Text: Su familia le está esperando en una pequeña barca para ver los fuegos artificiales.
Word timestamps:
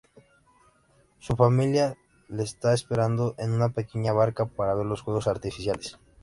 Su 1.19 1.35
familia 1.35 1.95
le 2.27 2.41
está 2.41 2.73
esperando 2.73 3.35
en 3.37 3.51
una 3.51 3.69
pequeña 3.69 4.13
barca 4.13 4.47
para 4.47 4.73
ver 4.73 4.87
los 4.87 5.03
fuegos 5.03 5.27
artificiales. 5.27 5.99